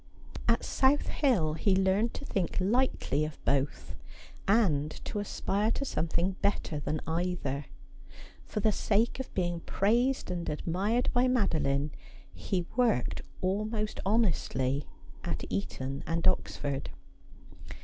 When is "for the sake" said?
8.43-9.19